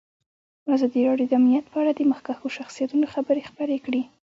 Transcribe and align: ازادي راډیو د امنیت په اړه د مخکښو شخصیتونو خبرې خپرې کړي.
ازادي 0.75 1.01
راډیو 1.09 1.29
د 1.29 1.33
امنیت 1.39 1.65
په 1.69 1.77
اړه 1.81 1.91
د 1.95 2.01
مخکښو 2.11 2.47
شخصیتونو 2.57 3.05
خبرې 3.13 3.41
خپرې 3.49 3.77
کړي. 3.85 4.01